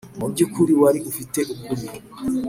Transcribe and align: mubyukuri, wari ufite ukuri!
mubyukuri, 0.19 0.73
wari 0.81 0.99
ufite 1.09 1.39
ukuri! 1.53 1.85